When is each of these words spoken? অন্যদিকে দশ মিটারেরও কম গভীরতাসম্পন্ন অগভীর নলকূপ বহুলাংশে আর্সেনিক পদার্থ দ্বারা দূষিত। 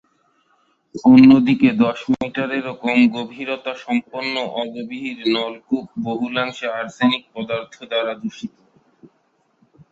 অন্যদিকে 1.05 1.69
দশ 1.83 1.99
মিটারেরও 2.11 2.73
কম 2.83 2.99
গভীরতাসম্পন্ন 3.15 4.35
অগভীর 4.61 5.17
নলকূপ 5.35 5.85
বহুলাংশে 6.07 6.67
আর্সেনিক 6.79 7.23
পদার্থ 7.33 7.75
দ্বারা 7.83 8.13
দূষিত। 8.21 8.55